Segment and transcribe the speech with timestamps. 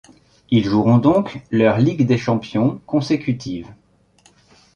[0.49, 3.67] Ils joueront donc leurs Ligue des champions consécutive.